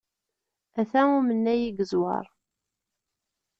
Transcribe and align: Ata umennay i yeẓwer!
Ata 0.79 1.01
umennay 1.17 1.61
i 1.67 1.71
yeẓwer! 1.77 2.25